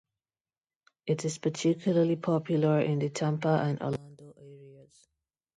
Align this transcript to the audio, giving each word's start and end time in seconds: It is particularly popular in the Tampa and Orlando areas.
It 1.05 1.25
is 1.25 1.37
particularly 1.37 2.15
popular 2.15 2.79
in 2.79 2.97
the 2.97 3.09
Tampa 3.11 3.49
and 3.63 3.79
Orlando 3.83 4.33
areas. 4.35 5.07